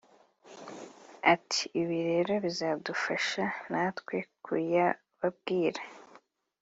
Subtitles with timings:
[1.33, 5.81] Ati "ibi rero bizadufasha natwe kuyababwira